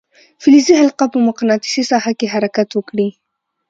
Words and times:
فلزي 0.41 0.73
حلقه 0.81 1.05
په 1.13 1.17
مقناطیسي 1.27 1.83
ساحه 1.91 2.13
کې 2.19 2.31
حرکت 2.33 2.69
وکړي. 2.73 3.09